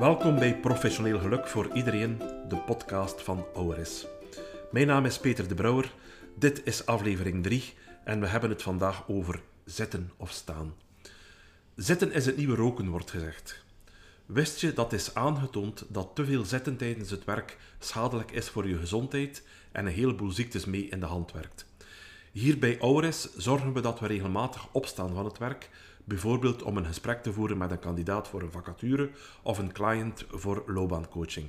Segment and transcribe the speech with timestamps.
[0.00, 4.06] Welkom bij Professioneel Geluk voor iedereen, de podcast van ORS.
[4.70, 5.92] Mijn naam is Peter de Brouwer,
[6.34, 7.74] dit is aflevering 3
[8.04, 10.74] en we hebben het vandaag over zitten of staan.
[11.74, 13.64] Zitten is het nieuwe roken, wordt gezegd.
[14.26, 18.68] Wist je dat is aangetoond dat te veel zitten tijdens het werk schadelijk is voor
[18.68, 19.42] je gezondheid
[19.72, 21.66] en een heleboel ziektes mee in de hand werkt?
[22.32, 25.70] Hier bij ORS zorgen we dat we regelmatig opstaan van het werk,
[26.04, 29.10] bijvoorbeeld om een gesprek te voeren met een kandidaat voor een vacature
[29.42, 31.46] of een client voor loopbaancoaching.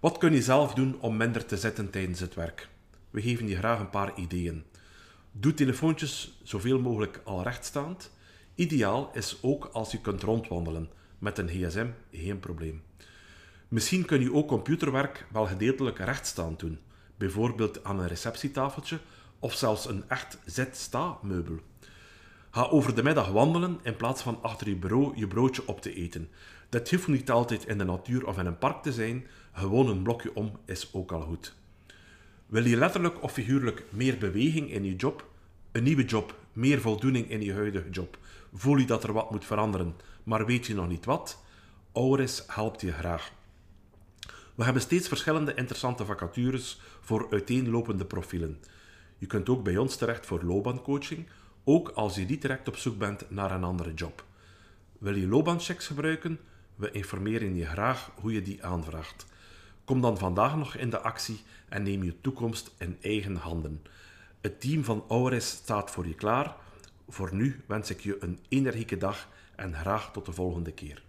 [0.00, 2.68] Wat kun je zelf doen om minder te zitten tijdens het werk?
[3.10, 4.64] We geven je graag een paar ideeën.
[5.32, 8.10] Doe telefoontjes zoveel mogelijk al rechtstaand.
[8.54, 10.90] Ideaal is ook als je kunt rondwandelen.
[11.18, 12.82] Met een gsm geen probleem.
[13.68, 16.78] Misschien kun je ook computerwerk wel gedeeltelijk rechtstaand doen,
[17.16, 18.98] bijvoorbeeld aan een receptietafeltje
[19.40, 21.58] of zelfs een echt zit-sta-meubel.
[22.50, 25.94] Ga over de middag wandelen in plaats van achter je bureau je broodje op te
[25.94, 26.28] eten.
[26.68, 30.02] Dat hoeft niet altijd in de natuur of in een park te zijn, gewoon een
[30.02, 31.54] blokje om is ook al goed.
[32.46, 35.28] Wil je letterlijk of figuurlijk meer beweging in je job?
[35.72, 38.18] Een nieuwe job, meer voldoening in je huidige job?
[38.54, 41.42] Voel je dat er wat moet veranderen, maar weet je nog niet wat?
[41.92, 43.32] Auris helpt je graag.
[44.54, 48.60] We hebben steeds verschillende interessante vacatures voor uiteenlopende profielen.
[49.20, 51.26] Je kunt ook bij ons terecht voor loopbaancoaching,
[51.64, 54.24] ook als je niet direct op zoek bent naar een andere job.
[54.98, 56.40] Wil je loopbaanchecks gebruiken?
[56.74, 59.26] We informeren je graag hoe je die aanvraagt.
[59.84, 63.82] Kom dan vandaag nog in de actie en neem je toekomst in eigen handen.
[64.40, 66.56] Het team van Auris staat voor je klaar.
[67.08, 71.02] Voor nu wens ik je een energieke dag en graag tot de volgende keer.